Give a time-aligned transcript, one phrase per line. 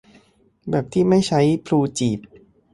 [0.69, 2.19] แบบที่ไม่ใช้พลูจีบ